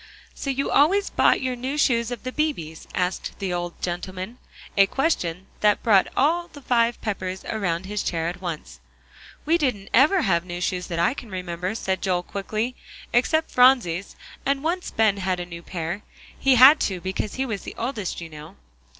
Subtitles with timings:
[0.33, 4.39] "So you always bought your new shoes of the Beebes?" asked the old gentleman,
[4.75, 8.79] a question that brought all the five Peppers around his chair at once.
[9.45, 12.75] "We didn't ever have new shoes that I can remember," said Joel quickly,
[13.13, 16.01] "except Phronsie's, and once Ben had a new pair.
[16.39, 18.55] He had to, because he was the oldest, you know."